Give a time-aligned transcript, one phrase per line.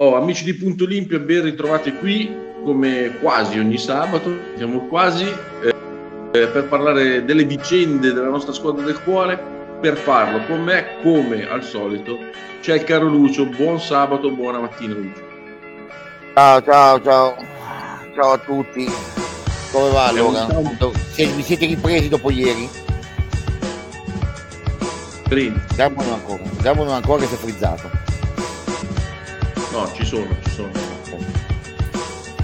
[0.00, 4.32] Oh, amici di Punto Olimpia, ben ritrovati qui come quasi ogni sabato.
[4.56, 5.74] Siamo quasi eh,
[6.30, 9.36] per parlare delle vicende della nostra squadra del cuore.
[9.80, 12.16] Per farlo con me, come al solito,
[12.60, 13.46] c'è il caro Lucio.
[13.46, 15.20] Buon sabato, buona mattina, Lucio.
[16.32, 17.34] Ciao, ciao, ciao.
[18.14, 18.88] Ciao a tutti.
[19.72, 20.46] Come va allora?
[21.16, 22.68] Vi siete ripresi dopo ieri?
[25.28, 25.60] Prima.
[25.74, 28.07] Diamolo ancora, diamolo ancora che si è frizzato.
[29.72, 30.70] No, ci sono, ci sono.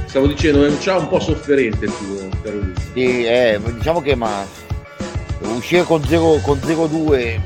[0.07, 2.81] Stavo dicendo, è un un po' sofferente il tuo, Lucio.
[2.93, 4.47] Sì, eh, diciamo che ma
[5.41, 7.41] uscire con 0 con 0-2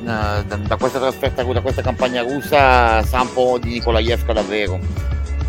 [0.00, 4.78] da, da, questa trasferta, da questa campagna russa sa un po' di Nikolaevka davvero.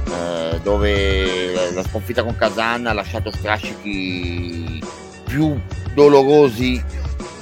[0.08, 4.82] Eh, dove la sconfitta con Kazan ha lasciato strascichi
[5.26, 5.60] più
[5.94, 6.82] dolorosi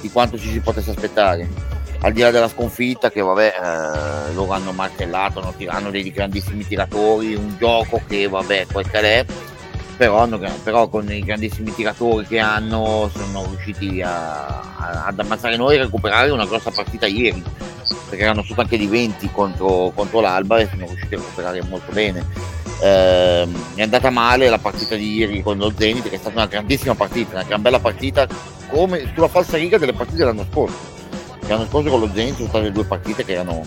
[0.00, 1.73] di quanto ci si potesse aspettare.
[2.04, 6.62] Al di là della sconfitta, che vabbè, eh, loro hanno martellato, hanno, hanno dei grandissimi
[6.66, 9.24] tiratori, un gioco che vabbè, quel che è,
[9.96, 15.56] però, hanno, però, con i grandissimi tiratori che hanno sono riusciti a, a, ad ammazzare
[15.56, 17.42] noi e recuperare una grossa partita ieri.
[18.10, 21.90] Perché erano sotto anche di 20 contro, contro l'Alba e sono riusciti a recuperare molto
[21.90, 22.22] bene.
[22.82, 26.46] Eh, è andata male la partita di ieri con lo Zenit che è stata una
[26.46, 28.26] grandissima partita una gran bella partita
[28.68, 30.93] come sulla falsa riga delle partite dell'anno scorso
[31.48, 33.66] l'anno scorso con lo Zenit sono state due partite che erano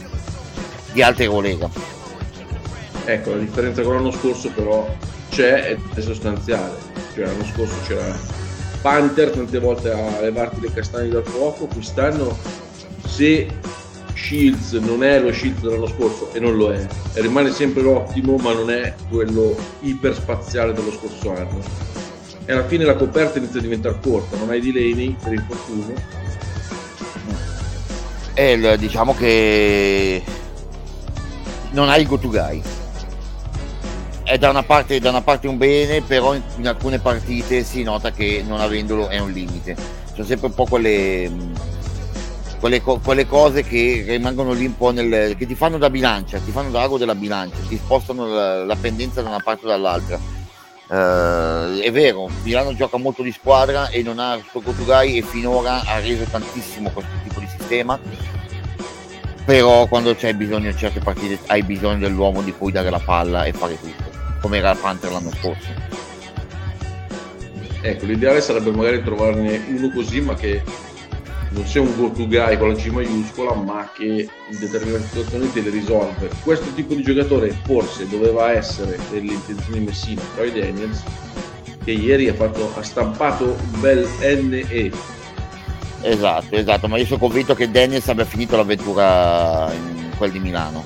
[0.91, 1.69] di alta Eurolega
[3.05, 4.87] ecco la differenza con l'anno scorso però
[5.29, 6.75] c'è ed è sostanziale.
[7.13, 8.17] Cioè l'anno scorso c'era
[8.81, 11.67] Panther tante volte a levarti le castagne dal fuoco.
[11.67, 12.37] Quest'anno
[13.05, 13.47] se
[14.13, 18.53] Shields non è lo Shields dell'anno scorso e non lo è, rimane sempre ottimo ma
[18.53, 21.61] non è quello iperspaziale dello scorso anno.
[22.45, 26.25] E alla fine la coperta inizia a diventare corta, non hai di Delaney per infortunio
[28.39, 30.21] e diciamo che
[31.71, 32.61] non hai il go to guy
[34.21, 37.81] è da una, parte, da una parte un bene però in, in alcune partite si
[37.81, 39.75] nota che non avendolo è un limite
[40.13, 41.31] sono sempre un po' quelle
[42.59, 45.35] quelle, quelle, cose che rimangono lì un po' nel.
[45.37, 48.75] che ti fanno da bilancia, ti fanno da ago della bilancia, ti spostano la, la
[48.75, 50.19] pendenza da una parte o dall'altra.
[50.87, 55.21] Uh, è vero, Milano gioca molto di squadra e non ha il suo Gotugai e
[55.21, 57.99] finora ha reso tantissimo questo tipo di sistema.
[59.45, 63.43] Però quando c'è bisogno in certe partite hai bisogno dell'uomo di cui dare la palla
[63.43, 64.03] e fare tutto,
[64.41, 65.85] come era Panther l'anno scorso.
[67.79, 70.61] Ecco, l'ideale sarebbe magari trovarne uno così, ma che
[71.51, 75.51] non sia un go to guy con la G maiuscola, ma che in determinate situazioni
[75.53, 76.29] te le risolve.
[76.43, 81.03] Questo tipo di giocatore forse doveva essere dell'intenzione di Messina, Troy Daniels,
[81.85, 85.16] che ieri ha, fatto, ha stampato un bel NE.
[86.01, 90.83] Esatto, esatto, ma io sono convinto che Daniels abbia finito l'avventura in quel di Milano.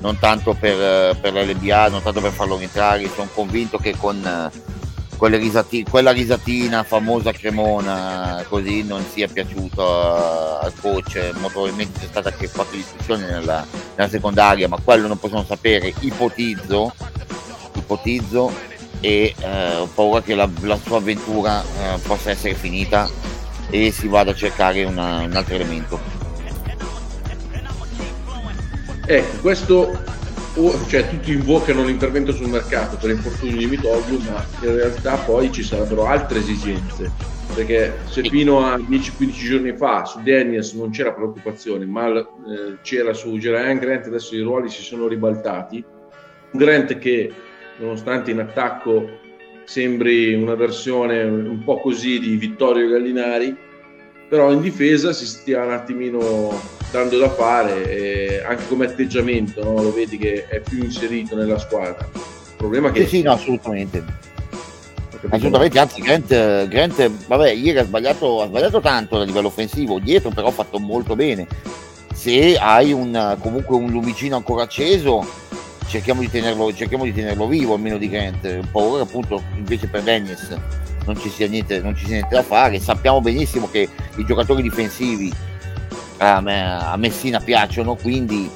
[0.00, 4.20] Non tanto per, per l'LBA, non tanto per farlo rientrare, sono convinto che con
[5.18, 12.28] risati- quella risatina famosa cremona così non sia piaciuto al coach molto probabilmente c'è stata
[12.28, 16.94] anche qualche discussione nella, nella, secondaria ma quello non possiamo sapere ipotizzo
[17.74, 18.52] ipotizzo
[19.00, 23.10] e eh, ho paura che la, la sua avventura eh, possa essere finita
[23.70, 26.00] e si vada a cercare una, un altro elemento
[29.06, 30.16] ecco questo
[30.88, 35.62] cioè tutti invocano l'intervento sul mercato per infortunio di Mitoglu, ma in realtà poi ci
[35.62, 37.12] sarebbero altre esigenze.
[37.54, 42.24] Perché se fino a 10-15 giorni fa su Daniels non c'era preoccupazione, ma eh,
[42.82, 45.82] c'era su Gerayan Grant, adesso i ruoli si sono ribaltati.
[46.50, 47.32] Un Grant che,
[47.78, 49.08] nonostante in attacco
[49.68, 53.54] sembri una versione un po' così di Vittorio Gallinari,
[54.26, 56.58] però in difesa si stia un attimino
[56.90, 59.82] dando da fare, anche come atteggiamento, no?
[59.82, 62.08] lo vedi che è più inserito nella squadra.
[62.14, 63.02] Il problema è che...
[63.02, 64.02] Sì, sì, no, assolutamente.
[65.28, 70.30] Assolutamente, anzi Grant, Grant, vabbè, ieri ha sbagliato, ha sbagliato tanto a livello offensivo, dietro
[70.30, 71.46] però ha fatto molto bene.
[72.14, 75.26] Se hai un, comunque un lumicino ancora acceso,
[75.88, 78.06] cerchiamo di tenerlo, cerchiamo di tenerlo vivo almeno di.
[78.06, 80.56] Un po' ora appunto invece per Dennis
[81.04, 82.78] non ci sia niente, non ci sia niente da fare.
[82.78, 85.32] Sappiamo benissimo che i giocatori difensivi
[86.18, 88.50] a, me, a Messina piacciono, quindi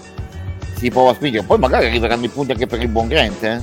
[0.76, 1.44] si prova a spingere.
[1.44, 3.43] Poi magari arriveranno i punti anche per il buon Grant.
[3.43, 3.62] Eh?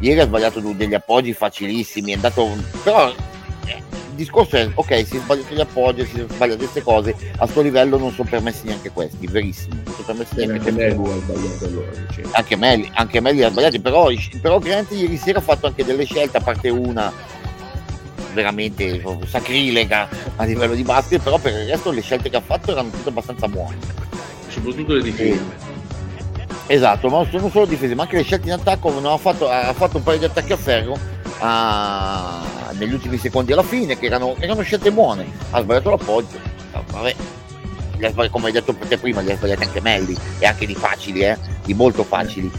[0.00, 2.48] Ieri ha sbagliato degli appoggi facilissimi, è andato.
[2.82, 3.12] Però
[4.10, 7.96] il discorso è ok, si sbagliato gli appoggi, si sbaglia queste cose, a suo livello
[7.96, 9.76] non sono permessi neanche questi, verissimo.
[9.84, 11.90] Non sono permessi neanche anche Melli ha sbagliato allora.
[11.90, 12.28] Diciamo.
[12.32, 14.08] Anche Melli, anche Melli ha sbagliato, però,
[14.40, 17.12] però Grant ieri sera ha fatto anche delle scelte, a parte una
[18.32, 22.72] veramente sacrilega a livello di basket, però per il resto le scelte che ha fatto
[22.72, 23.76] erano tutte abbastanza buone.
[24.48, 25.68] Soprattutto le difese.
[26.66, 28.88] Esatto, ma non solo difese, ma anche le scelte in attacco.
[28.88, 33.62] Ha fatto, ha fatto un paio di attacchi a ferro a, negli ultimi secondi alla
[33.62, 35.26] fine, che erano, erano scelte buone.
[35.50, 36.38] Ha sbagliato l'appoggio.
[36.90, 37.14] Vabbè,
[38.30, 41.36] come hai detto te prima, li ha sbagliati anche Melli e anche di facili, eh?
[41.64, 42.50] di molto facili.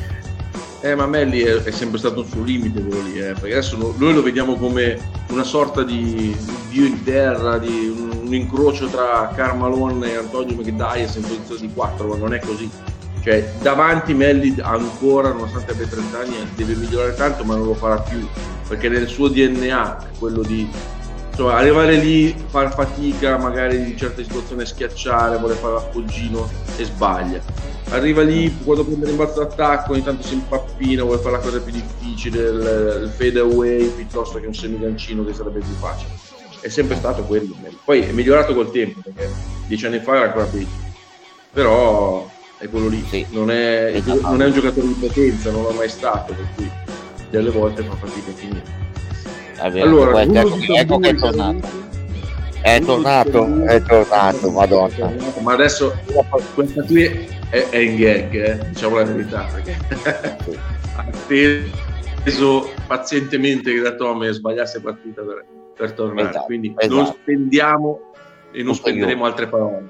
[0.81, 3.33] Eh, ma Melli è, è, sempre stato un suo limite quello lì, eh?
[3.33, 4.99] perché adesso no, noi lo vediamo come
[5.29, 6.35] una sorta di
[6.69, 11.71] dio in terra, di un, un incrocio tra Carmalone e Antonio McDyess in posizione di
[11.71, 12.69] 4, ma non è così.
[13.23, 17.99] Cioè, davanti Melli ancora, nonostante abbia 30 anni, deve migliorare tanto, ma non lo farà
[17.99, 18.27] più,
[18.71, 20.65] perché nel suo DNA quello di
[21.29, 27.41] insomma, arrivare lì, far fatica, magari in certe situazioni schiacciare, vuole fare l'appoggino e sbaglia.
[27.89, 31.73] Arriva lì, quando prende rimbalzo d'attacco, ogni tanto si impappina, vuole fare la cosa più
[31.73, 36.11] difficile, il, il fade away piuttosto che un semigancino che sarebbe più facile.
[36.61, 37.53] È sempre stato quello.
[37.83, 39.29] Poi è migliorato col tempo, perché
[39.67, 40.89] dieci anni fa era ancora peggio.
[41.51, 42.25] Però
[42.57, 43.25] è quello lì, sì.
[43.31, 44.21] non, è, esatto.
[44.21, 46.71] non, è, un giocatore di potenza, non l'ha mai stato, per cui
[47.31, 48.79] delle volte fa fatica a finire.
[49.81, 51.79] Allora, ecco, ecco che è tornato.
[52.61, 55.13] È tornato, è tornato, madonna.
[55.41, 55.97] Ma adesso
[56.53, 57.03] questa qui
[57.49, 58.69] è, è in gag, eh?
[58.69, 59.77] diciamo la verità, perché
[60.95, 65.45] ha atteso pazientemente che da Tome sbagliasse partita per,
[65.75, 66.29] per tornare.
[66.29, 66.95] Esatto, Quindi esatto.
[66.95, 67.99] non spendiamo
[68.51, 69.89] e non spenderemo altre parole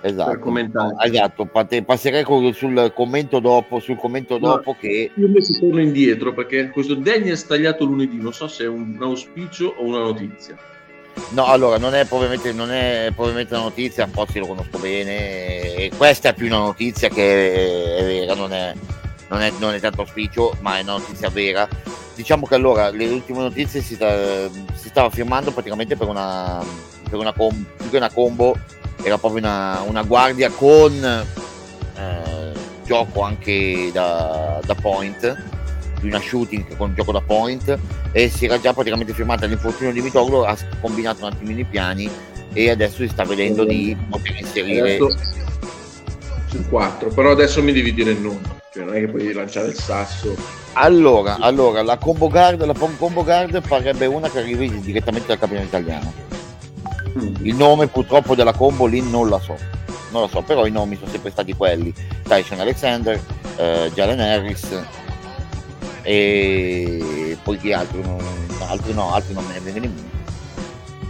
[0.00, 0.30] esatto.
[0.30, 0.94] per commentare.
[1.04, 1.48] esatto,
[1.84, 5.10] passerei sul commento dopo, sul commento no, dopo che...
[5.14, 9.74] Io invece torno indietro perché questo Daniel stagliato lunedì, non so se è un auspicio
[9.76, 10.56] o una notizia.
[11.30, 14.78] No, allora non è probabilmente, non è probabilmente una notizia, un po' si lo conosco
[14.78, 18.72] bene, e questa è più una notizia che è, è vera, non è,
[19.28, 21.68] non, è, non è tanto auspicio, ma è una notizia vera.
[22.14, 26.64] Diciamo che allora le ultime notizie si, si stava firmando praticamente per una,
[27.08, 28.56] per una, com, più che una combo
[29.02, 30.92] era proprio una, una guardia con
[31.96, 32.52] eh,
[32.84, 35.44] gioco anche da, da, point,
[36.02, 37.78] una shooting con gioco da point
[38.12, 42.10] e si era già praticamente firmata l'infortunio di Mitoglu, ha combinato un attimino i piani
[42.52, 44.98] e adesso si sta vedendo di poter inserire
[46.46, 48.40] su 4, però adesso mi devi dire il nome,
[48.72, 50.34] cioè non è che puoi lanciare il sasso.
[50.72, 55.68] Allora, allora la combo guard, la combo guard farebbe una che arrivi direttamente dal campionato
[55.68, 56.37] italiano
[57.42, 59.56] il nome purtroppo della combo lì non la so,
[60.10, 61.92] non la so, però i nomi sono sempre stati quelli.
[62.22, 63.20] Tyson Alexander,
[63.56, 64.66] eh, Jalen Harris
[66.02, 68.18] e poi chi altro, non,
[68.66, 70.16] altri no, altri non me ne vengono in mente.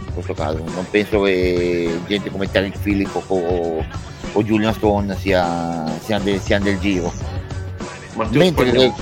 [0.07, 3.85] In questo caso non penso che gente come Tarek Phillip o,
[4.33, 7.13] o, Julian Stone sia, siano, del, siano del giro.
[8.15, 8.93] Matteo Mentre,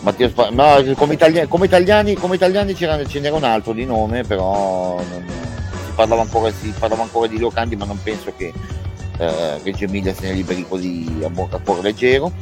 [0.00, 3.86] Matteo Sp- no, come, italiani, come, italiani, come italiani c'era, ce n'era un altro di
[3.86, 5.24] nome, però non,
[6.00, 8.54] parlava ancora, si parlava ancora di Locandi, ma non penso che
[9.18, 12.32] eh, Reggio Emilia se ne liberi così a, a cuore leggero.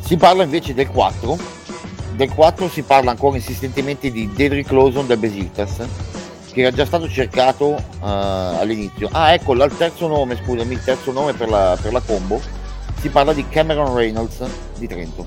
[0.00, 1.36] Si parla invece del 4.
[2.14, 5.86] Del 4 si parla ancora insistentemente di Dedrick Lawson del Besiktas,
[6.50, 9.10] che era già stato cercato uh, all'inizio.
[9.12, 12.40] Ah, ecco, il terzo nome, scusami, il terzo nome per la, per la combo.
[12.98, 14.42] Si parla di Cameron Reynolds
[14.78, 15.26] di Trento.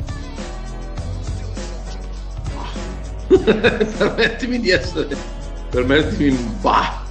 [3.29, 5.38] Permettimi di essere
[5.69, 7.05] permettimi un pa.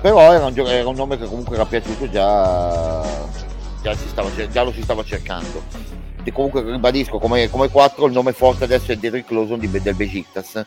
[0.00, 3.02] Però era un, era un, nome che comunque era piaciuto già,
[3.82, 5.62] già, stava, già lo si stava cercando.
[6.22, 9.94] E comunque ribadisco, come, come 4 il nome forte adesso è Derrick Lawson di, del
[9.94, 10.64] Besiktas,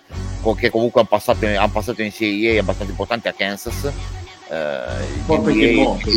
[0.57, 3.85] che comunque hanno passato, hanno passato in Serie A abbastanza importante a Kansas.
[4.49, 6.09] Eh, forte anche in moto.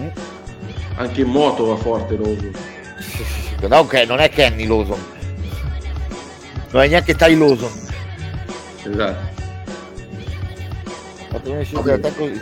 [0.00, 0.08] Mm?
[0.96, 2.52] Anche in moto va forte Lawson.
[3.68, 5.02] No, okay, non è Kenny Lawson.
[6.70, 7.83] Non è neanche Ty Lawson.
[8.84, 9.42] Esatto.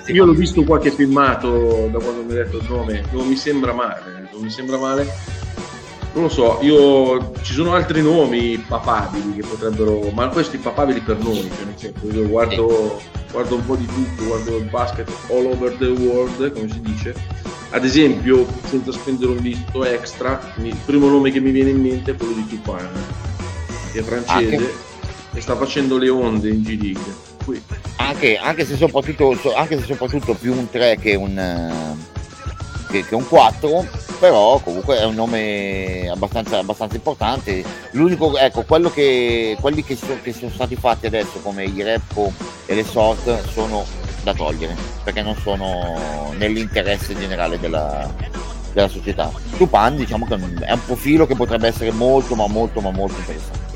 [0.07, 3.73] Io l'ho visto qualche filmato da quando mi hai detto il nome, non mi sembra
[3.73, 5.09] male, non mi sembra male.
[6.15, 11.17] Non lo so, io ci sono altri nomi papabili che potrebbero, ma questi papabili per
[11.19, 15.47] noi, cioè nel senso, io guardo, guardo un po' di tutto, guardo il basket all
[15.47, 17.15] over the world, come si dice.
[17.71, 22.11] Ad esempio, senza spendere un visto extra, il primo nome che mi viene in mente
[22.11, 22.87] è quello di Tupan,
[23.91, 24.57] che è francese.
[24.57, 24.92] Ah,
[25.35, 27.31] e sta facendo le onde in G League.
[27.97, 31.73] Anche, anche, se soprattutto, anche se soprattutto più un 3 che un,
[32.89, 33.87] che, che un 4,
[34.21, 37.65] però comunque è un nome abbastanza, abbastanza importante.
[37.93, 42.33] L'unico, ecco, quello che, quelli che sono, che sono stati fatti adesso come i Reppo
[42.67, 43.85] e le Sort sono
[44.23, 48.09] da togliere perché non sono nell'interesse generale della,
[48.73, 49.33] della società.
[49.57, 53.72] Tupan diciamo che è un profilo che potrebbe essere molto ma molto ma molto interessante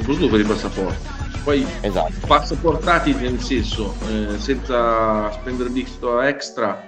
[0.00, 1.08] soprattutto per i passaporti.
[1.44, 2.26] Poi esatto.
[2.26, 6.86] passaportati nel senso, eh, senza spendere visto extra,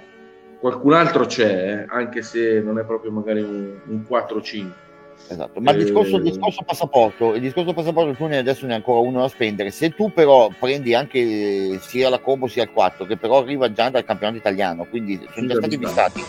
[0.59, 4.81] qualcun altro c'è, eh, anche se non è proprio magari un, un 4-5.
[5.27, 8.77] Esatto, ma il discorso, il discorso passaporto, il discorso passaporto tu ne adesso ne hai
[8.77, 13.05] ancora uno da spendere, se tu però prendi anche sia la combo sia il 4,
[13.05, 16.23] che però arriva già dal campionato italiano, quindi sono già stati vistati,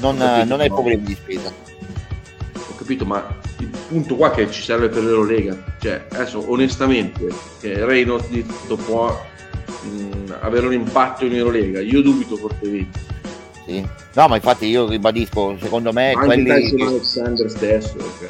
[0.00, 1.50] non, non hai problemi di spesa.
[2.76, 3.26] Capito, ma
[3.58, 7.26] il punto qua che ci serve per l'Eurolega, cioè adesso onestamente
[7.60, 8.28] che Reynolds
[8.84, 9.18] può
[9.82, 13.06] mh, avere un impatto in Eurolega, io dubito fortemente
[13.66, 13.84] sì.
[14.14, 16.76] No, ma infatti io ribadisco, secondo me Anche quelli...
[16.76, 16.84] Che...
[16.84, 17.96] Alexander stesso.
[17.98, 18.28] Cioè,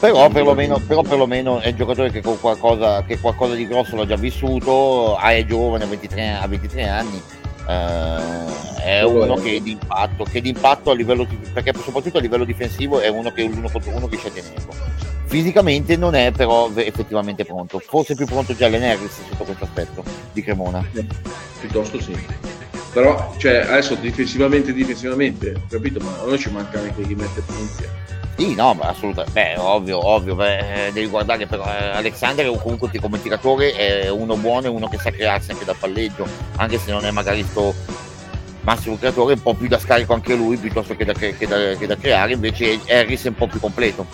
[0.00, 4.06] però perlomeno, però perlomeno, è un giocatore che, con qualcosa, che qualcosa di grosso l'ha
[4.06, 7.22] già vissuto, è giovane, a 23, a 23 anni,
[7.66, 12.44] eh, è uno che di impatto, che di impatto a livello, perché soprattutto a livello
[12.44, 14.72] difensivo è uno che è uno contro uno che c'è tenerlo.
[15.26, 20.42] Fisicamente non è però effettivamente pronto, forse più pronto già l'Energis sotto questo aspetto di
[20.42, 20.84] Cremona.
[21.60, 22.16] Piuttosto sì
[22.94, 27.84] però cioè, adesso difensivamente difensivamente capito ma a noi ci manca anche chi mette punti
[28.36, 33.72] sì, no, assolutamente, beh, ovvio, ovvio, beh, devi guardare però eh, Alexander comunque come tiratore
[33.72, 36.26] è uno buono e uno che sa crearsi anche da palleggio,
[36.56, 37.74] anche se non è magari sto
[38.62, 41.86] massimo creatore, un po' più da scarico anche lui piuttosto che da, che da, che
[41.86, 44.06] da creare, invece Harris è un po' più completo.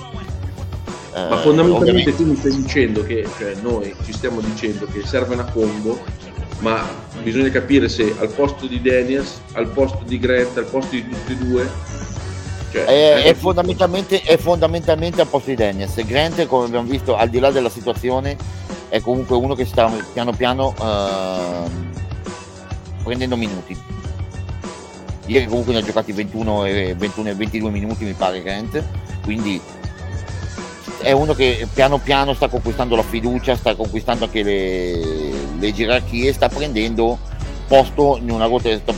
[1.12, 5.35] Ma eh, fondamentalmente tu mi stai dicendo che, cioè noi ci stiamo dicendo che serve
[5.35, 5.99] una combo
[6.61, 6.87] ma
[7.23, 11.33] bisogna capire se al posto di Daniels, al posto di Grant, al posto di tutti
[11.33, 11.71] e due.
[12.71, 16.05] Cioè, è, è, fondamentalmente, è, fondamentalmente, al posto di Daniels.
[16.05, 18.37] Grant, come abbiamo visto, al di là della situazione,
[18.89, 21.69] è comunque uno che sta piano piano uh,
[23.03, 23.77] prendendo minuti.
[25.27, 28.83] Ieri comunque ne ha giocati 21 e, 21 e 22 minuti, mi pare Grant,
[29.23, 29.61] quindi
[31.00, 36.33] è uno che piano piano sta conquistando la fiducia, sta conquistando anche le, le gerarchie,
[36.33, 37.19] sta prendendo
[37.67, 38.49] posto, in una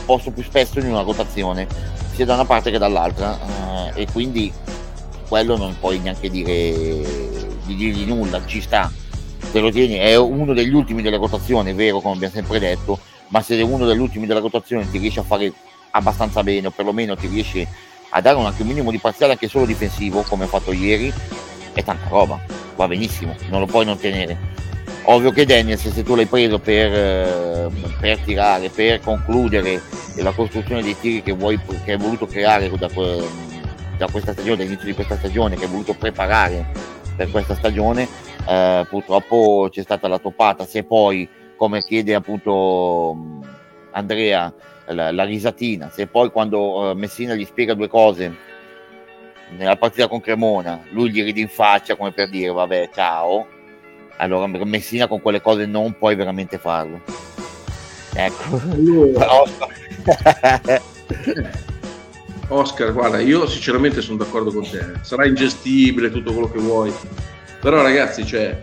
[0.05, 1.67] posto più spesso in una rotazione,
[2.13, 3.37] sia da una parte che dall'altra.
[3.95, 4.51] Eh, e quindi
[5.27, 6.51] quello non puoi neanche dire
[7.65, 8.91] di dirgli nulla, ci sta.
[9.51, 12.99] Se lo tieni, è uno degli ultimi della rotazione, è vero, come abbiamo sempre detto,
[13.27, 15.51] ma se è uno degli ultimi della rotazione ti riesce a fare
[15.91, 17.67] abbastanza bene, o perlomeno ti riesce
[18.09, 21.13] a dare un, anche un minimo di parziale anche solo difensivo, come ha fatto ieri,
[21.73, 22.39] è tanta roba,
[22.75, 24.37] va benissimo, non lo puoi non tenere.
[25.05, 29.81] Ovvio che Daniels, se tu l'hai preso per, eh, per tirare, per concludere
[30.17, 32.89] la costruzione dei tiri che, vuoi, che hai voluto creare da,
[33.97, 36.65] da questa stagione, dall'inizio di questa stagione, che hai voluto preparare
[37.15, 38.07] per questa stagione,
[38.47, 40.65] eh, purtroppo c'è stata la toppata.
[40.65, 43.41] Se poi, come chiede appunto
[43.91, 44.53] Andrea,
[44.87, 48.35] la, la risatina, se poi quando uh, Messina gli spiega due cose
[49.55, 53.47] nella partita con Cremona, lui gli ride in faccia come per dire vabbè ciao,
[54.17, 57.01] allora Messina con quelle cose non puoi veramente farlo.
[58.15, 58.59] Ecco.
[62.49, 64.83] Oscar, guarda, io sinceramente sono d'accordo con te.
[65.01, 66.93] Sarà ingestibile tutto quello che vuoi.
[67.59, 68.61] Però ragazzi, cioè,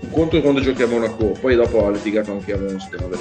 [0.00, 3.16] un conto è quando giochiamo a Monaco, poi dopo ha litigato anche a Mosca, vabbè.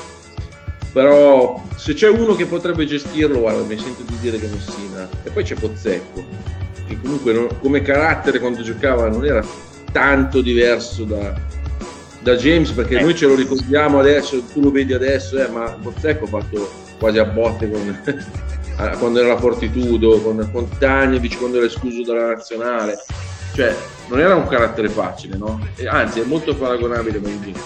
[0.93, 5.09] Però se c'è uno che potrebbe gestirlo, guarda, mi sento di dire che Messina.
[5.23, 6.23] E poi c'è Pozzecco,
[6.87, 9.43] che comunque non, come carattere quando giocava non era
[9.91, 11.33] tanto diverso da,
[12.23, 13.01] da James perché eh.
[13.01, 17.19] noi ce lo ricordiamo adesso, tu lo vedi adesso, eh, ma Bozzecco ha fatto quasi
[17.19, 18.01] a botte con,
[18.97, 22.97] quando era la Fortitudo, con, con Tagnevic quando era escluso dalla nazionale,
[23.53, 23.75] cioè
[24.07, 25.59] non era un carattere facile, no?
[25.75, 27.59] E, anzi è molto paragonabile con James.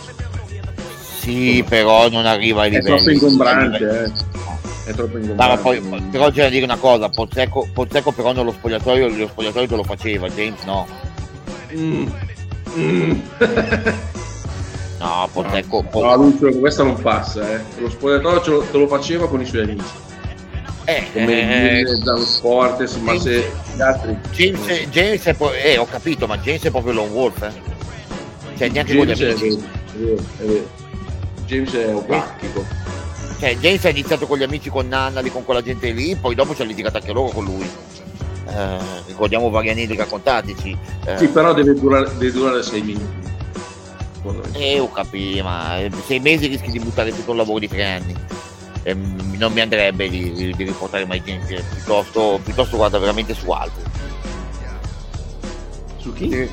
[1.20, 2.90] Sì, Insomma, però non arriva ai livelli.
[2.90, 4.90] È troppo ingombrante, eh.
[4.90, 5.62] È troppo ingombrante.
[5.62, 9.76] Poi, però c'è da dire una cosa, Pozzecco, Pozzecco però nello spogliatoio, lo spogliatoio te
[9.76, 10.88] lo faceva, James no.
[11.74, 12.08] Mm.
[12.76, 13.20] Mm.
[15.00, 15.86] no, Pozzecco.
[15.94, 17.62] No, no Lucio, questa non passa, eh.
[17.78, 20.06] Lo spogliatoio te lo, te lo faceva con i suoi amici.
[20.86, 24.18] Eh, come eh, Zan Sportes, ma James, se gli altri.
[24.32, 27.52] James, James è eh, ho capito, ma James è proprio Lone Wolf, eh.
[28.58, 29.56] Cioè, neanche James con gli amici.
[29.56, 30.70] È vero, è vero.
[31.46, 32.66] James è oblacchico.
[33.40, 36.56] Cioè, James ha iniziato con gli amici con Nannali, con quella gente lì, poi dopo
[36.56, 37.70] ci ha litigato anche loro con lui
[38.48, 40.78] eh, ricordiamo vari anelli raccontatici.
[41.06, 43.26] Eh, sì, però deve durare, deve durare sei minuti.
[44.54, 48.16] Eh, ho capito, ma sei mesi rischi di buttare tutto il lavoro di tre anni.
[48.84, 53.50] Eh, non mi andrebbe di, di, di riportare mai gente, piuttosto, piuttosto guarda veramente su
[53.52, 53.84] altri.
[55.98, 56.50] Su chi?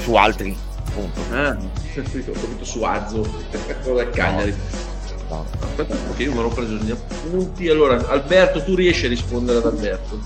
[0.00, 1.20] Su altri, appunto.
[1.30, 3.28] Ah, ho capito su Azzo,
[3.84, 4.50] cosa Cagliari.
[4.50, 4.83] No.
[5.42, 7.68] Aspetta, perché io me l'ho preso gli appunti.
[7.68, 10.18] Allora, Alberto, tu riesci a rispondere ad Alberto?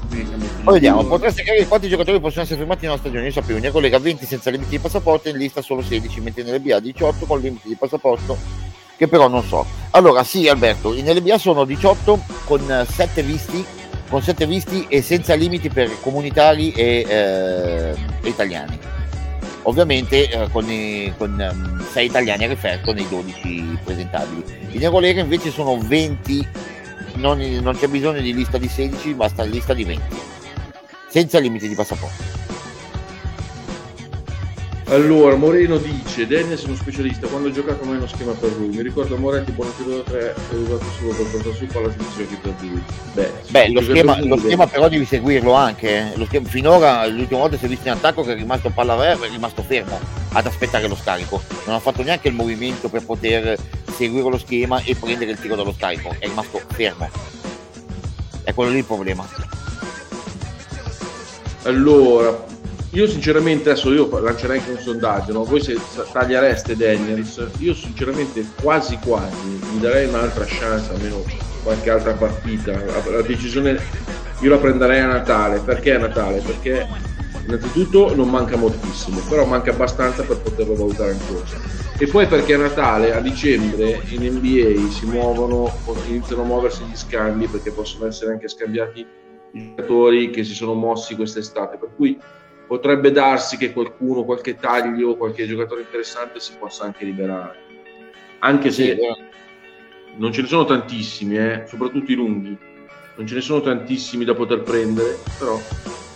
[0.64, 3.24] Poi vediamo, potreste capire quanti giocatori possono essere fermati nella stagione.
[3.24, 6.60] Io sapevo, ne Lega 20 senza limiti di passaporto, in lista solo 16, mentre nelle
[6.60, 8.66] BA 18 con limiti di passaporto
[8.98, 9.64] che però non so.
[9.92, 13.64] Allora, sì, Alberto, in LBA sono 18 con 7 visti,
[14.08, 18.97] con 7 visti e senza limiti per comunitari e eh, italiani.
[19.68, 24.42] Ovviamente eh, con, i, con um, 6 italiani a referto nei 12 presentabili.
[24.70, 26.48] In Eurolega invece sono 20,
[27.16, 30.02] non, non c'è bisogno di lista di 16, basta lista di 20,
[31.10, 32.47] senza limiti di passaporto.
[34.90, 38.68] Allora, Moreno dice, Dennis è uno specialista, quando ho giocato mai uno schema per lui,
[38.68, 42.82] mi ricordo Moretti tiro 3 è usato solo per portare su palla sensazioni per lui.
[43.12, 47.58] Beh, Beh lo, schema, lo schema, però devi seguirlo anche, lo schema, finora l'ultima volta
[47.58, 50.00] si è visto in attacco che è rimasto palla vera, è rimasto fermo
[50.32, 53.58] ad aspettare lo scarico, non ha fatto neanche il movimento per poter
[53.94, 57.10] seguire lo schema e prendere il tiro dallo scarico, è rimasto fermo.
[58.42, 59.28] È quello lì il problema.
[61.64, 62.47] Allora,
[62.90, 65.44] io sinceramente adesso io lancerei anche un sondaggio, no?
[65.44, 65.78] voi se
[66.12, 71.22] tagliereste Daniels, io sinceramente quasi quasi mi darei un'altra chance, almeno
[71.62, 72.72] qualche altra partita.
[72.72, 73.78] La, la decisione
[74.40, 76.40] io la prenderei a Natale, perché a Natale?
[76.40, 76.86] Perché
[77.44, 81.44] innanzitutto non manca moltissimo, però manca abbastanza per poterlo valutare ancora.
[81.98, 85.70] E poi perché a Natale, a dicembre, in NBA si muovono,
[86.06, 89.04] iniziano a muoversi gli scambi, perché possono essere anche scambiati
[89.52, 91.76] i giocatori che si sono mossi quest'estate.
[91.76, 92.16] Per cui
[92.68, 97.56] potrebbe darsi che qualcuno, qualche taglio, qualche giocatore interessante si possa anche liberare.
[98.40, 98.96] Anche se
[100.16, 102.56] non ce ne sono tantissimi, eh, soprattutto i lunghi,
[103.16, 105.58] non ce ne sono tantissimi da poter prendere, però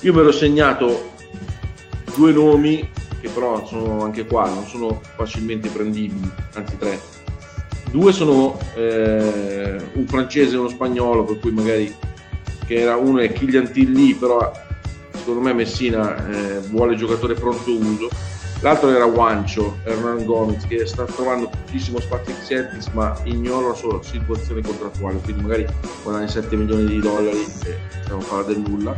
[0.00, 1.10] io me l'ho segnato
[2.14, 2.88] due nomi
[3.20, 7.00] che però sono anche qua, non sono facilmente prendibili, anzi tre.
[7.90, 11.94] Due sono eh, un francese e uno spagnolo, per cui magari
[12.66, 14.50] che era uno è Kylian Tilly, però
[15.22, 18.08] secondo me Messina eh, vuole giocatore pronto uso.
[18.60, 23.74] L'altro era Wancho, Hernan Gomez, che sta trovando pochissimo spazio in Celtics, ma ignora la
[23.74, 25.66] sua situazione contrattuale, quindi magari
[26.02, 28.96] guadagna 7 milioni di dollari e stiamo a fare del nulla.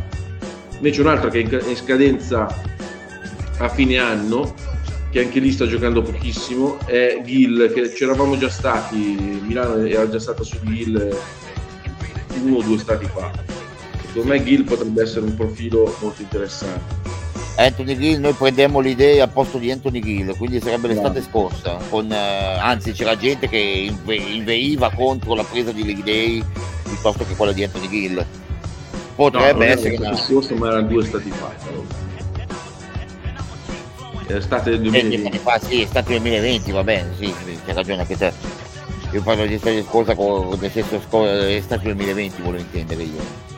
[0.76, 2.46] Invece un altro che è in scadenza
[3.58, 4.54] a fine anno,
[5.10, 10.18] che anche lì sta giocando pochissimo, è Gil, che c'eravamo già stati, Milano era già
[10.18, 11.16] stata su Gil
[12.42, 13.53] uno o due stati fa
[14.14, 17.22] secondo me Gil potrebbe essere un profilo molto interessante.
[17.56, 21.24] Anthony Gill, noi prendiamo l'idea al posto di Anthony Gill, quindi sarebbe l'estate no.
[21.24, 26.44] scorsa, con, eh, anzi c'era gente che inve- inveiva contro la presa di League Day
[26.84, 28.24] piuttosto che quella di Anthony Gill.
[29.16, 29.98] Potrebbe no, essere...
[29.98, 31.52] L'anno scorso, ma erano due stati fa.
[34.26, 35.38] È estate del 2020.
[35.38, 37.32] Fa, sì, è estate del 2020, va bene, sì,
[37.64, 38.32] c'è ragione anche te.
[39.12, 43.52] Io parlo di estate scorsa, nel senso estate del 2020 volevo intendere io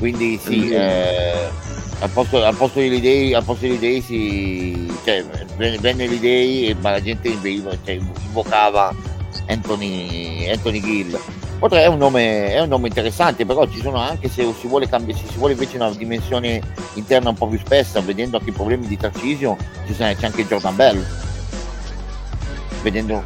[0.00, 1.50] quindi sì, eh,
[2.00, 5.22] al, posto, al posto degli dei, al posto degli dei si, cioè,
[5.78, 7.36] venne l'idea ma la gente
[7.84, 8.94] cioè, invocava
[9.46, 11.20] Anthony, Anthony Gill.
[11.58, 14.88] Potrebbe, è, un nome, è un nome interessante, però ci sono anche se si vuole,
[14.88, 16.62] cambiare, se si vuole invece una dimensione
[16.94, 19.58] interna un po' più spessa, vedendo anche i problemi di Tarcisio,
[19.94, 21.04] c'è anche Jordan Bell.
[22.82, 23.22] Vedendo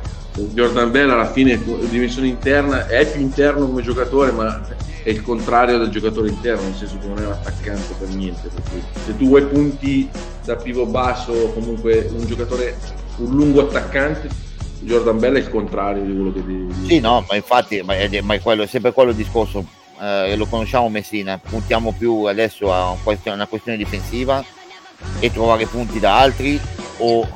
[0.52, 4.60] Jordan Bell alla fine dimensione interna è più interno come giocatore ma
[5.04, 8.48] è il contrario del giocatore interno, nel senso che non è un attaccante per niente.
[8.48, 8.62] Per
[9.04, 10.08] se tu vuoi punti
[10.42, 12.74] da pivot basso, comunque un giocatore,
[13.18, 14.30] un lungo attaccante,
[14.80, 16.86] Jordan Bell è il contrario di quello che devi.
[16.86, 19.66] Sì, no, ma infatti ma è, ma è, quello, è sempre quello il discorso.
[20.00, 24.42] Eh, lo conosciamo Messina, puntiamo più adesso a una questione difensiva
[25.20, 26.58] e trovare punti da altri
[26.96, 27.28] o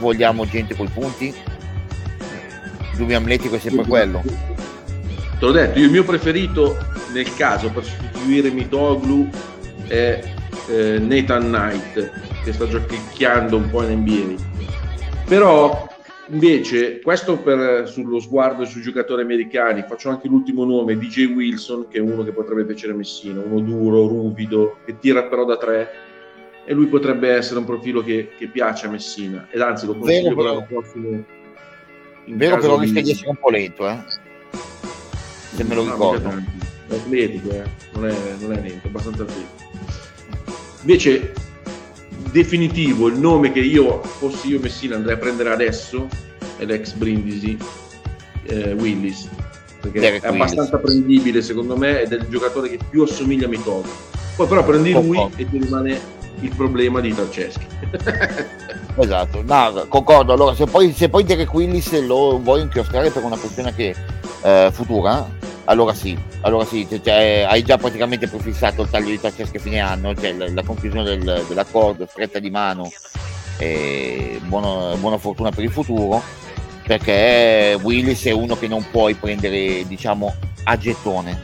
[0.00, 1.32] vogliamo gente con i punti?
[2.96, 4.49] Dubbio amletico è sempre quello
[5.40, 6.76] te l'ho detto, io il mio preferito
[7.14, 9.26] nel caso per sostituire Mitoglu
[9.86, 10.22] è
[10.68, 12.12] eh, Nathan Knight
[12.44, 14.42] che sta giochicchiando un po' in NBA
[15.24, 15.88] però
[16.28, 21.96] invece questo per, sullo sguardo sui giocatori americani faccio anche l'ultimo nome DJ Wilson che
[21.96, 25.90] è uno che potrebbe piacere a Messina uno duro, ruvido che tira però da tre
[26.66, 30.34] e lui potrebbe essere un profilo che, che piace a Messina ed anzi lo consiglio
[30.34, 31.24] per l'anno prossimo
[32.26, 34.28] vero però rischia di essere un po' lento eh
[35.54, 36.58] se me lo ricordo.
[36.88, 37.62] È atletico, eh?
[37.92, 39.68] non, è, non è niente, è abbastanza atletico.
[40.80, 41.32] Invece,
[42.30, 46.08] definitivo, il nome che io, fossi io Messina, andrei a prendere adesso
[46.56, 47.56] è l'ex Brindisi
[48.44, 49.28] eh, Willis.
[49.80, 50.90] Perché Derek è abbastanza Willis.
[50.90, 53.88] prendibile secondo me ed è il giocatore che più assomiglia a Mitogo.
[54.36, 55.30] Poi però prendi lui oh, oh.
[55.36, 56.00] e ti rimane
[56.40, 57.66] il problema di Tarceschi.
[58.96, 60.32] esatto, no, concordo.
[60.32, 63.94] Allora, se poi, se poi Derek Willis lo vuoi inchiostare per una questione che,
[64.42, 65.28] eh, futura,
[65.70, 69.78] allora sì, allora sì cioè, hai già praticamente prefissato il taglio di Tarceschi a fine
[69.78, 72.90] anno, cioè la, la conclusione del, dell'accordo, stretta di mano,
[73.56, 76.20] e buono, buona fortuna per il futuro.
[76.84, 81.38] perché Willis è uno che non puoi prendere diciamo a gettone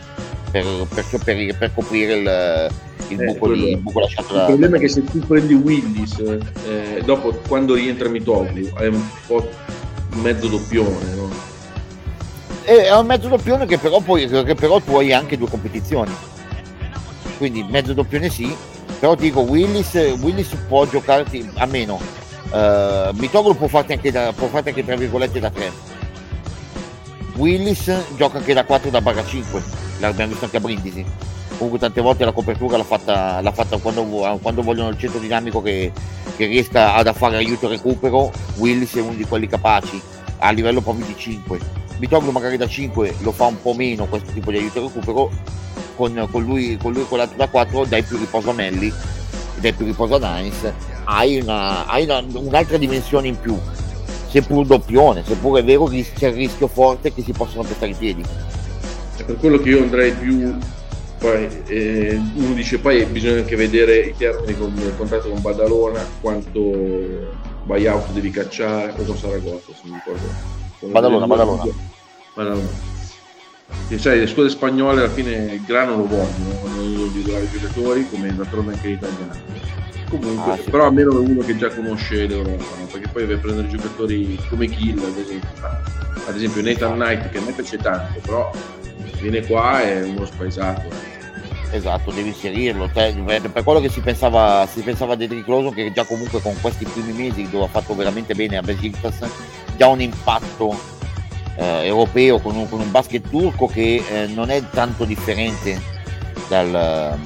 [0.50, 2.70] per, per, per, per coprire il,
[3.10, 4.40] il, eh, buco, il, buco, lasciato da...
[4.40, 9.02] Il problema è che se tu prendi Willis, eh, dopo quando rientra Mitoglu, è un
[9.26, 9.48] po'
[10.16, 11.25] mezzo doppione, no?
[12.66, 16.12] È un mezzo doppione che però, puoi, che però tu hai anche due competizioni.
[17.38, 18.52] Quindi mezzo doppione sì,
[18.98, 22.00] però ti dico Willis, Willis può giocarti a meno.
[22.50, 25.72] Uh, Mitoglu può farti anche, da, può farti anche tra virgolette da 3.
[27.36, 29.62] Willis gioca anche da 4 da barra 5,
[30.00, 31.04] l'abbiamo visto anche a Brindisi
[31.56, 34.04] comunque tante volte la copertura l'ha fatta, l'ha fatta quando,
[34.42, 35.90] quando, vogliono il centro dinamico che,
[36.36, 39.98] che, riesca ad fare aiuto e recupero Willis è uno di quelli capaci
[40.38, 44.32] a livello proprio di 5 Vitoglu magari da 5 lo fa un po' meno questo
[44.32, 45.30] tipo di aiuto e recupero
[45.96, 48.92] con, con lui con lui con l'altro da 4 dai più riposo a Melli
[49.60, 53.58] dai più riposo a Nice hai, una, hai una, un'altra dimensione in più
[54.28, 57.94] seppur doppione seppur è vero che c'è il rischio forte che si possano pestare i
[57.94, 58.22] piedi
[59.16, 60.58] è per quello che io andrei più
[61.18, 66.04] poi eh, uno dice poi bisogna anche vedere i termini con il contratto con Badalona,
[66.20, 66.60] quanto
[67.64, 70.55] buyout devi cacciare, o con Saragossa, se mi ricordo.
[70.90, 71.64] Badalona, Badalona.
[72.34, 72.94] Badalona.
[73.88, 78.08] E sai, le scuole spagnole alla fine il grano lo vogliono, vogliono individuare i giocatori,
[78.08, 79.40] come d'altronde anche gli italiani.
[80.08, 80.70] Comunque, ah, sì.
[80.70, 82.86] però almeno è uno che già conosce l'Europa, no?
[82.90, 85.48] perché poi deve prendere giocatori come Kill, ad esempio.
[86.28, 88.50] Ad esempio Nathan Knight, che a me piace tanto, però
[89.20, 90.88] viene qua è uno spaesato.
[91.70, 92.88] Esatto, devi inserirlo.
[92.92, 93.12] Cioè,
[93.52, 97.12] per quello che si pensava, si pensava di Ricloso, che già comunque con questi primi
[97.12, 99.18] mesi dove ha fatto veramente bene a Besiktas,
[99.76, 100.78] già un impatto
[101.56, 105.80] eh, europeo con un, con un, basket turco che eh, non è tanto differente
[106.48, 107.18] dal,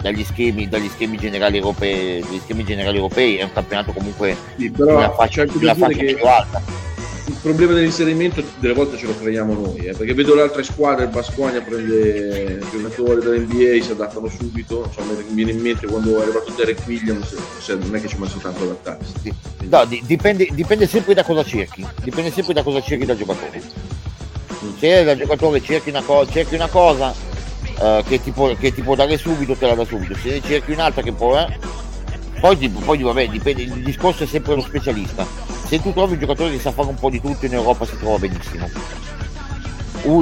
[0.00, 3.36] dagli, schemi, dagli schemi, generali europei, schemi generali europei.
[3.36, 6.14] È un campionato comunque sì, però una fascia, di una fascia che...
[6.14, 6.85] più alta
[7.28, 11.04] il problema dell'inserimento delle volte ce lo creiamo noi, eh, perché vedo le altre squadre,
[11.04, 16.22] il Basconia prende giocatori dell'NBA, si adattano subito, insomma mi viene in mente quando è
[16.22, 17.34] arrivato Derek Williams,
[17.68, 19.12] non è che ci messo tanto adattarsi.
[19.22, 19.34] Sì.
[19.68, 23.60] No, dipende, dipende, sempre da cosa cerchi, dipende sempre da cosa cerchi dal giocatore.
[24.78, 27.12] Se da giocatore cerchi una, co- cerchi una cosa
[27.78, 30.70] uh, che, ti può, che, ti può, dare subito, te la dà subito, se cerchi
[30.72, 31.36] un'altra che può...
[31.36, 31.58] Eh,
[32.38, 35.55] poi, poi vabbè, dipende, il discorso è sempre lo specialista.
[35.66, 37.98] Se tu trovi un giocatore che sa fare un po' di tutto in Europa si
[37.98, 38.68] trova benissimo.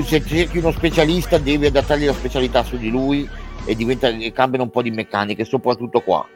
[0.02, 3.28] Se cerchi uno specialista devi adattargli la specialità su di lui
[3.66, 6.26] e, diventa, e cambiano un po' di meccaniche, soprattutto qua.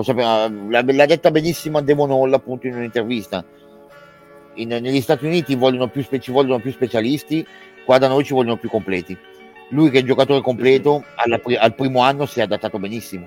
[0.00, 3.44] Sapeva, l'ha detta benissimo a Devon appunto in un'intervista.
[4.54, 7.44] In, negli Stati Uniti vogliono più, ci vogliono più specialisti,
[7.84, 9.18] qua da noi ci vogliono più completi.
[9.70, 13.26] Lui che è giocatore completo alla, al primo anno si è adattato benissimo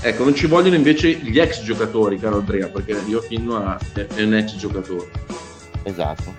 [0.00, 4.34] Ecco, non ci vogliono invece gli ex giocatori, caro Andrea, perché io fino è un
[4.34, 5.08] ex giocatore.
[5.82, 6.34] Esatto,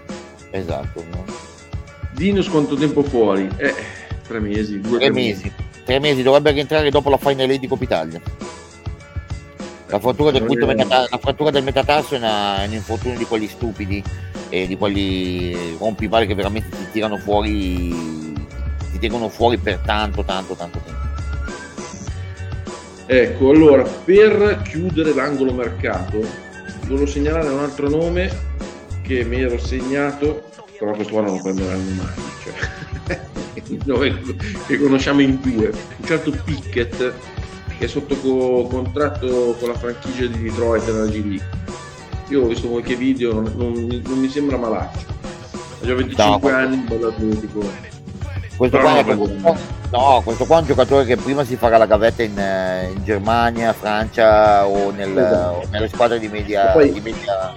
[0.51, 1.03] esatto.
[1.11, 1.25] No?
[2.13, 3.49] Dinos quanto tempo fuori?
[3.57, 3.75] Eh,
[4.27, 5.43] tre mesi, due tre mesi.
[5.43, 5.53] mesi.
[5.83, 8.21] Tre mesi, dovrebbe rientrare dopo la Final di Coppa Italia.
[9.87, 10.65] La frattura, del, è...
[10.65, 14.03] metata- la frattura del metatarso è, una, è, un infortunio di quelli stupidi
[14.49, 18.35] e di quelli rompipari che veramente ti tirano fuori,
[18.91, 21.08] ti tengono fuori per tanto, tanto, tanto tempo.
[23.11, 26.23] Ecco, allora, per chiudere l'angolo mercato,
[26.85, 28.29] volevo segnalare un altro nome
[29.01, 30.43] che mi ero segnato,
[30.77, 33.19] però questo qua non lo prenderanno mai, cioè,
[33.65, 34.21] il nome
[34.67, 37.13] che conosciamo in due, un certo Pickett
[37.79, 41.49] che è sotto co- contratto con la franchigia di Detroit nella G League.
[42.27, 45.07] Io ho visto qualche video, non, non, non mi sembra malaccio.
[45.81, 47.87] Ha già 25 no, anni, bello atletico
[48.59, 52.23] questo qua, questo, no, questo qua è un giocatore che prima si farà la gavetta
[52.23, 55.55] in, eh, in Germania, Francia o, nel, esatto.
[55.55, 57.53] o, nelle squadre di media, poi, di media...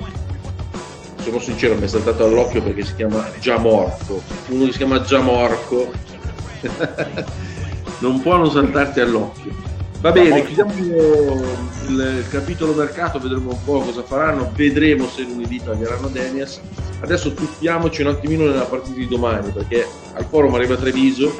[1.21, 4.23] Sono sincero, mi è saltato all'occhio perché si chiama Giamorco.
[4.49, 5.93] Uno che si chiama Giamorco
[8.01, 9.71] non può non saltarti all'occhio.
[10.01, 10.73] Va bene, chiudiamo
[11.87, 16.61] il, capitolo mercato, vedremo un po' cosa faranno, vedremo se lunedì taglieranno Denias.
[17.03, 21.33] Adesso tuffiamoci un attimino nella partita di domani, perché al forum arriva Treviso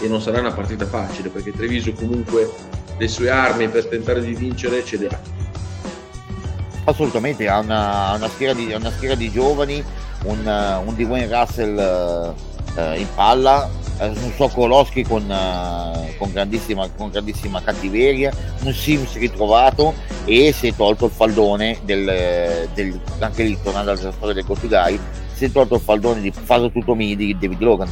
[0.00, 2.50] e non sarà una partita facile, perché Treviso comunque
[2.96, 5.20] le sue armi per tentare di vincere ce le ha.
[6.84, 9.82] Assolutamente, ha una, una, schiera, di, una schiera, di, giovani,
[10.24, 11.78] un, un Dwayne Russell
[12.76, 18.32] eh, in palla, eh, un Sokolowski con, uh, con, grandissima, con grandissima cattiveria,
[18.62, 24.12] un Sims ritrovato e si è tolto il faldone del, del anche lì tornando alla
[24.12, 24.98] storia del Gotugai,
[25.32, 27.88] si è tolto il faldone di Faso tutto mi di David Logan.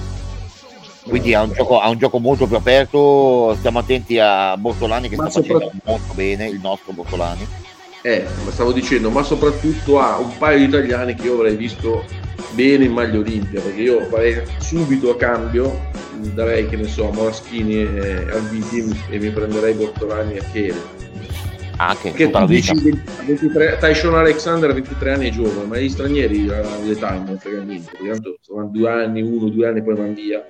[1.09, 5.17] Quindi ha un, gioco, ha un gioco molto più aperto, stiamo attenti a Bortolani che
[5.17, 7.47] Ma sta facendo molto bene, il nostro Bortolani.
[8.03, 12.05] Eh, ma stavo dicendo, ma soprattutto ha un paio di italiani che io avrei visto
[12.53, 15.91] bene in maglia Olimpia, perché io farei subito a cambio,
[16.35, 20.97] darei che ne so, Moraschini e Alviti e mi prenderei Bortolani e Chiere.
[21.81, 22.73] Anche Che tu dici
[23.25, 26.47] 23, Tyson Alexander a 23 anni è giovane, ma gli stranieri
[26.85, 30.45] l'età non frega niente, tanto sono due anni, uno, due anni poi vanno via.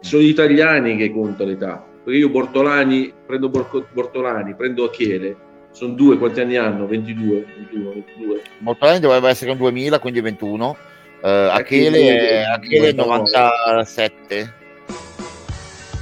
[0.00, 5.36] Sono gli italiani che conta l'età, perché io Bortolani, prendo Bortolani, prendo Achiele,
[5.72, 6.86] sono due, quanti anni hanno?
[6.86, 8.42] 22, 21, 22.
[8.58, 10.76] Mortolani dovrebbe essere un 2000, quindi 21.
[11.22, 14.52] Eh, Achele, Achele 97.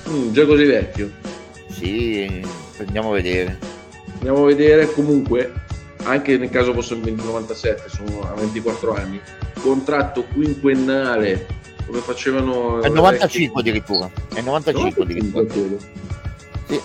[0.08, 1.10] Mm, già così vecchio.
[1.68, 2.42] Sì,
[2.78, 3.58] andiamo a vedere.
[4.14, 5.52] Andiamo a vedere comunque,
[6.04, 9.20] anche nel caso fosse il 97, sono a 24 anni,
[9.60, 11.46] contratto quinquennale,
[11.86, 12.80] come facevano...
[12.80, 14.10] È il 95 addirittura.
[14.34, 15.46] È il 95 addirittura.
[16.66, 16.80] Sì.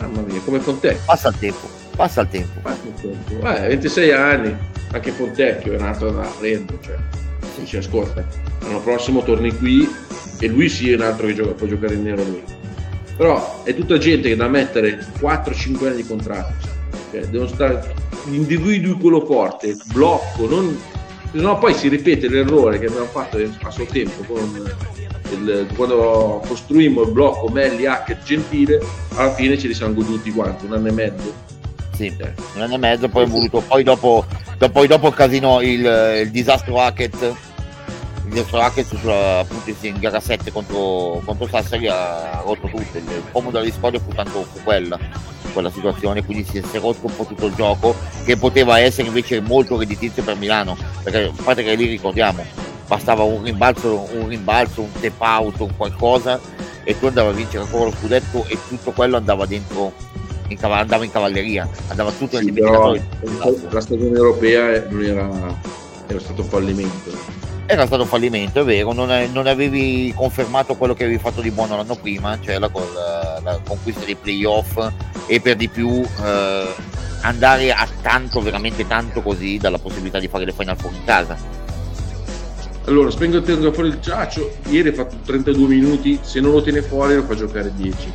[0.00, 1.02] Mamma mia, come Fontecchio.
[1.04, 1.68] Passa il tempo.
[1.96, 2.60] Passa il tempo.
[2.60, 3.48] Passa il tempo.
[3.50, 4.56] Eh, 26 anni,
[4.92, 6.96] anche Fontecchio è nato da prendere, cioè,
[7.58, 8.24] dice ascolta,
[8.60, 9.88] l'anno prossimo torni qui
[10.38, 12.42] e lui sì è un altro che gioca, può giocare in nero lui.
[13.16, 16.54] Però è tutta gente che da mettere 4-5 anni di contratto,
[17.10, 17.94] cioè, devono stare,
[18.26, 20.78] individui quello forte, blocco, non,
[21.32, 24.72] no, poi si ripete l'errore che abbiamo fatto a suo tempo con
[25.30, 28.80] il- quando costruimmo il blocco Melli, Hackett, Gentile,
[29.14, 30.64] alla fine ce li siamo goduti quanto?
[30.66, 31.34] Un anno e mezzo?
[31.94, 32.14] Sì,
[32.54, 34.24] un anno e mezzo, poi, è voluto, poi, dopo,
[34.56, 37.32] do- poi dopo il casino, il, il disastro Hackett,
[38.28, 42.96] disastro Hackett sulla, appunto in gara 7 contro, contro Sassari ha rotto tutto.
[42.98, 44.98] Il pomo della discordia fu tanto fu quella,
[45.52, 49.40] quella situazione, quindi si è rotto un po' tutto il gioco, che poteva essere invece
[49.40, 52.44] molto redditizio per Milano, perché a parte che lì ricordiamo,
[52.86, 56.40] bastava un rimbalzo, un rimbalzo, un tap out, un qualcosa,
[56.84, 59.92] e tu andavi a vincere ancora lo scudetto e tutto quello andava dentro
[60.48, 63.04] in cav- andava in cavalleria, andava tutto nel Sì, dimenticatoio.
[63.70, 65.28] la stagione europea non era,
[66.06, 67.37] era stato un fallimento.
[67.70, 71.50] Era stato un fallimento, è vero, non, non avevi confermato quello che avevi fatto di
[71.50, 74.78] buono l'anno prima, cioè la, col- la conquista dei playoff
[75.26, 76.74] e per di più eh,
[77.20, 81.36] andare a tanto, veramente tanto così dalla possibilità di fare le final four in casa.
[82.86, 84.50] Allora, spengo e tengo fuori il ciaccio.
[84.70, 88.12] Ieri ha fatto 32 minuti, se non lo tiene fuori lo fa giocare 10.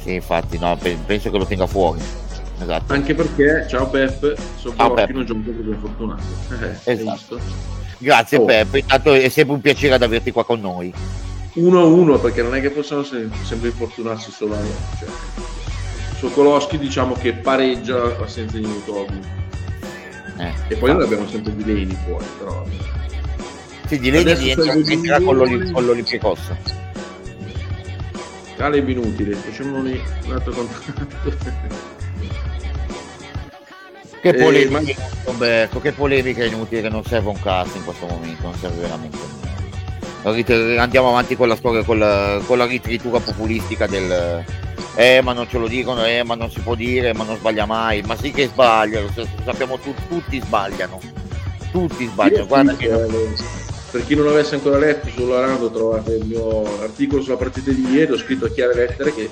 [0.00, 2.00] Sì, infatti, no, pe- penso che lo tenga fuori.
[2.62, 2.92] Esatto.
[2.92, 5.10] Anche perché, ciao Pep, Ciao, Soborchi Pep.
[5.10, 6.22] non gioca proprio fortunato.
[6.84, 7.78] Eh, Esatto.
[8.02, 8.44] Grazie Oh.
[8.46, 10.92] Peppe, intanto è sempre un piacere ad averti qua con noi.
[11.54, 14.70] 1-1 perché non è che possiamo se- sempre infortunarsi solo a noi.
[14.98, 15.08] Cioè,
[16.18, 19.20] Sokolowski diciamo che pareggia senza di Newton.
[20.38, 22.64] Eh, E poi noi abbiamo sempre di Leni fuori, però.
[23.86, 26.38] Sì, di rientra, rientrà di- con, l'Olim- con l'Olimpicos.
[28.56, 31.58] Caleb inutile, facciamoli un altro contratto.
[34.20, 38.42] Che Eh, polemica, Roberto, che polemica inutile che non serve un cazzo in questo momento,
[38.42, 39.18] non serve veramente.
[40.22, 44.44] Rit- Andiamo avanti con la storia, con la, con la ritritura populistica del
[44.96, 47.64] eh ma non ce lo dicono, eh ma non si può dire, ma non sbaglia
[47.64, 49.08] mai, ma sì che sbagliano,
[49.44, 50.98] sappiamo tutti, tutti sbagliano,
[51.70, 53.34] tutti sbagliano, guarda che non-
[53.90, 57.84] Per chi non avesse ancora letto su Arando trovate il mio articolo sulla partita di
[57.90, 59.28] ieri, ho scritto a chiare lettere che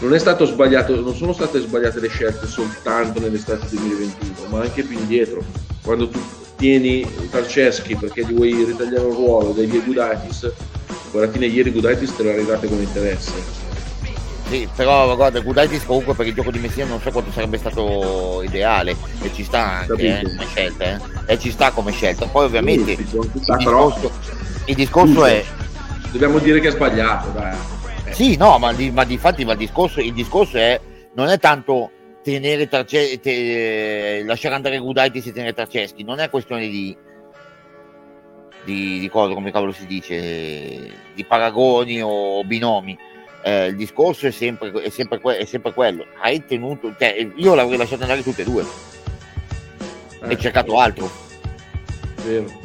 [0.00, 4.82] non è stato sbagliato, non sono state sbagliate le scelte soltanto nell'estate 2021, ma anche
[4.82, 5.42] più indietro.
[5.82, 6.20] Quando tu
[6.56, 10.50] tieni Tarceschi perché gli vuoi ritagliare un ruolo, dai via Gudaitis,
[11.12, 13.66] alla fine ieri Gudaitis te l'ha arrivate con interesse.
[14.48, 18.42] Sì, però guarda, Gudaitis comunque per il gioco di Messina non so quanto sarebbe stato
[18.42, 21.32] ideale e ci sta anche eh, come scelta, eh.
[21.32, 22.26] E ci sta come scelta.
[22.26, 24.10] Poi ovviamente Sì, il discorso,
[24.64, 25.44] il discorso è
[26.10, 27.56] dobbiamo dire che è sbagliato, dai.
[28.08, 30.80] Eh, Sì, no, ma, di, ma difatti ma il, discorso, il discorso è
[31.14, 31.90] non è tanto
[32.22, 36.96] tenere Tarce- te- lasciare andare Gudaitis e tenere Tarceschi, non è questione di
[38.64, 42.98] di, di cosa, come cavolo si dice, di paragoni o binomi.
[43.42, 46.04] Eh, il discorso è sempre, è, sempre que- è sempre quello.
[46.20, 48.64] Hai tenuto, cioè, io l'avrei lasciato andare tutte e due
[50.22, 51.10] eh, e cercato altro.
[52.24, 52.57] Vero.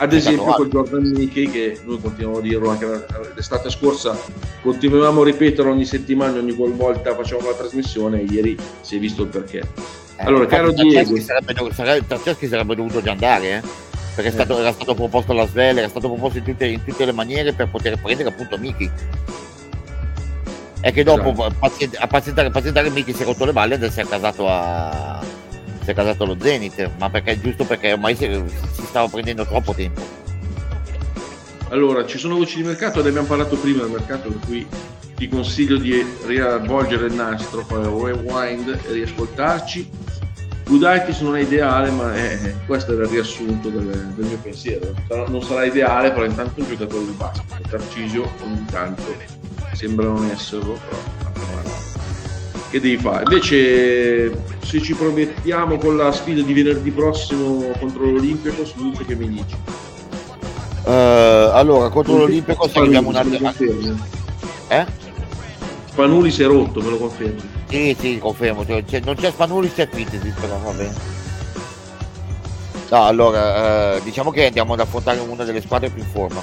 [0.00, 4.16] Ad esempio con Jordan Mickey che noi continuiamo a dirlo anche l'estate scorsa,
[4.62, 9.22] continuavamo a ripetere ogni settimana, ogni qualvolta facevamo la trasmissione e ieri si è visto
[9.22, 9.58] il perché.
[9.58, 11.10] Eh, Allora, caro Diego.
[11.10, 13.62] dov- sarebbe, dovuto già andare, eh?
[14.14, 17.04] perché è stato- era stato proposto alla Svel, era stato proposto in tutte, in tutte
[17.04, 18.88] le maniere per poter prendere appunto Miki.
[20.80, 21.42] È che dopo Esatto.
[21.44, 25.20] a pazient- a pazientare, pazientare Miki si è rotto le balle ed è casato a
[25.88, 28.28] si è casato allo Zenith, ma perché giusto perché ormai si,
[28.72, 30.02] si stava prendendo troppo tempo.
[31.70, 34.66] Allora, ci sono voci di mercato, ne abbiamo parlato prima del mercato, per cui
[35.16, 39.90] ti consiglio di riavvolgere il nastro, fare un rewind e riascoltarci.
[40.66, 44.92] Gudaitis non è ideale, ma è, questo era il riassunto del, del mio pensiero.
[45.28, 47.66] non sarà ideale, però intanto un giocatore di basket.
[47.66, 49.04] Tarcisio ogni tanto
[49.72, 51.18] sembra non esserlo, però
[52.70, 53.22] che devi fare?
[53.22, 59.28] Invece se ci promettiamo con la sfida di venerdì prossimo contro l'Olimpico, su che mi
[59.30, 59.56] dici?
[60.84, 60.90] Uh,
[61.54, 63.24] allora, contro l'Olimpico abbiamo una...
[64.68, 64.86] Eh?
[65.90, 67.40] Spanuli si è rotto, me lo confermi?
[67.66, 68.66] Sì, sì, confermo.
[68.66, 70.94] Cioè, c'è, non c'è Spanuli, c'è Fitesi, però va bene.
[72.90, 76.42] No, allora, eh, diciamo che andiamo ad affrontare una delle squadre più in forma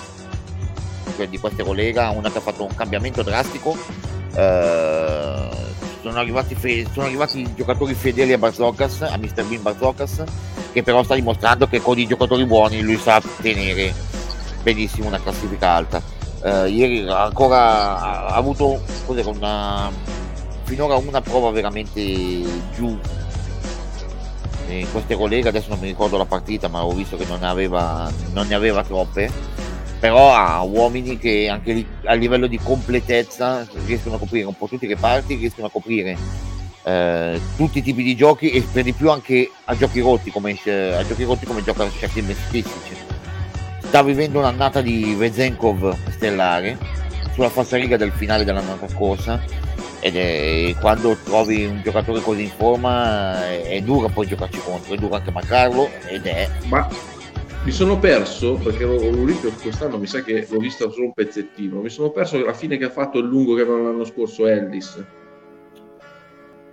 [1.15, 3.77] cioè di queste collega, una che ha fatto un cambiamento drastico.
[4.35, 5.49] Eh,
[6.05, 9.43] sono, arrivati fe- sono arrivati giocatori fedeli a Barzocas, a Mr.
[9.45, 10.23] Bean Barzocas,
[10.71, 13.91] che però sta dimostrando che con i giocatori buoni lui sa tenere
[14.61, 16.01] benissimo una classifica alta.
[16.41, 19.89] Uh, ieri ancora ha, avuto una,
[20.65, 21.99] finora una prova veramente
[22.75, 22.95] giù
[24.67, 28.11] in queste colleghe adesso non mi ricordo la partita ma ho visto che non aveva,
[28.33, 29.31] non ne aveva troppe
[30.05, 34.85] però ha uomini che anche a livello di completezza riescono a coprire un po' tutti
[34.85, 36.15] i reparti riescono a coprire
[36.83, 40.51] eh, tutti i tipi di giochi e per di più anche a giochi rotti come,
[40.51, 42.67] a giochi rotti come gioca Shaquille Mestic
[43.79, 46.77] sta vivendo un'annata di Vezenkov stellare
[47.33, 49.41] sulla falsariga del finale dell'annata scorsa
[50.01, 54.93] ed è quando trovi un giocatore così in forma è, è dura poi giocarci contro,
[54.93, 56.47] è duro anche marcarlo ed è...
[56.67, 56.87] Ma
[57.65, 61.89] mi sono perso, perché l'Olimpio quest'anno mi sa che l'ho vista solo un pezzettino, mi
[61.89, 65.03] sono perso la fine che ha fatto il lungo che aveva l'anno scorso Ellis.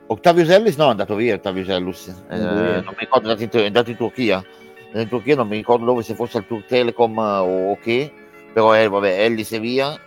[0.09, 0.77] Ottavio Ellis?
[0.77, 3.91] No, è andato via Ottavio Ellis, eh, non mi ricordo, è andato in, è andato
[3.91, 4.45] in Turchia.
[4.93, 8.13] In Turchia non mi ricordo dove se fosse al Tour Telecom o che.
[8.53, 9.99] Però eh, vabbè Ellis è via.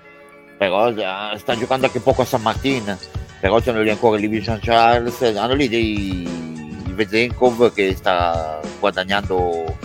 [0.59, 2.95] Però eh, sta giocando anche poco a San Martin.
[3.39, 5.19] Però c'hanno lì ancora Livio San Charles.
[5.23, 6.27] Hanno lì dei
[6.89, 9.75] Vezenkov che sta guadagnando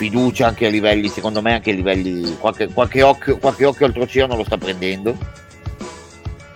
[0.00, 4.34] fiducia anche a livelli secondo me anche a livelli qualche, qualche occhio qualche occhio oltreoceano
[4.34, 5.14] lo sta prendendo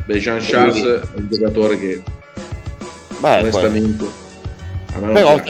[0.07, 2.03] beh Jean Charles è un giocatore che
[3.19, 4.07] Beh, onestamente
[5.01, 5.41] però,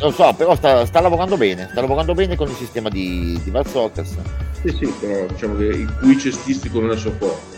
[0.00, 3.50] lo so, però sta, sta, lavorando bene, sta lavorando bene con il sistema di, di
[3.50, 4.16] Valsocas.
[4.62, 7.54] Sì, sì, però diciamo che il cui cestistico non è suo forte.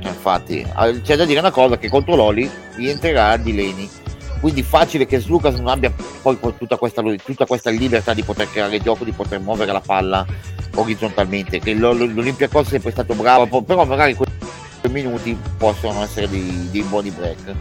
[0.00, 0.64] Infatti,
[1.02, 3.90] c'è da dire una cosa, che contro Loli rientrerà di Leni.
[4.40, 8.80] Quindi facile che Slucas non abbia poi tutta questa, tutta questa libertà di poter creare
[8.80, 10.26] gioco, di poter muovere la palla
[10.74, 11.60] orizzontalmente.
[11.60, 14.28] Che l'Olympiacos è sempre stato bravo, però magari quei
[14.88, 17.54] minuti possono essere dei, dei buoni break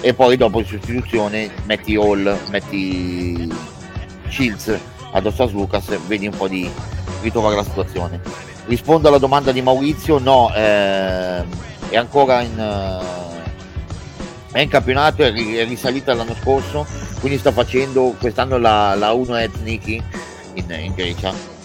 [0.00, 3.52] e poi dopo in sostituzione metti Hall, metti
[4.28, 4.78] Shields
[5.12, 6.70] addosso a Lucas, vedi un po' di
[7.22, 8.20] ritrovare la situazione.
[8.66, 11.42] Rispondo alla domanda di Maurizio, no, eh,
[11.88, 12.58] è ancora in,
[14.56, 15.32] è in campionato, è,
[15.66, 16.86] risalita l'anno scorso,
[17.20, 20.02] quindi sta facendo quest'anno la, la 1 Ethniki
[20.54, 21.55] in, in Grecia